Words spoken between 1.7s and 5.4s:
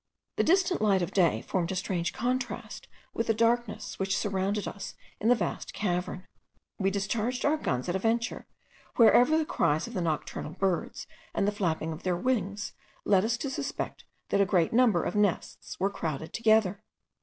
a strange contrast with the darkness which surrounded us in the